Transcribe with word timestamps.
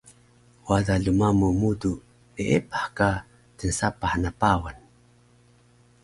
Wada 0.69 0.95
lmamu 1.05 1.47
mudu 1.61 1.93
neepah 2.33 2.85
ka 2.97 3.09
tnsapah 3.57 4.13
na 4.21 4.29
Pawan 4.39 4.77